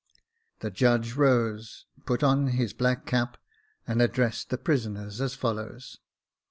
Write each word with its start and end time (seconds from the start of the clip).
The 0.61 0.71
judge 0.71 1.13
rose, 1.13 1.85
put 2.07 2.23
on 2.23 2.47
his 2.47 2.73
black 2.73 3.05
cap, 3.05 3.37
and 3.87 4.01
addressed 4.01 4.49
the 4.49 4.57
prisoners 4.57 5.21
as 5.21 5.35
follows. 5.35 5.99